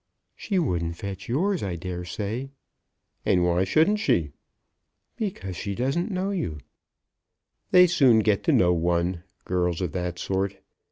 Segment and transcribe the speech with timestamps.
[0.35, 2.49] "She wouldn't fetch yours, I dare say."
[3.23, 4.31] "And why shouldn't she?"
[5.15, 6.57] "Because she doesn't know you."
[7.69, 10.57] "They soon get to know one, girls of that sort.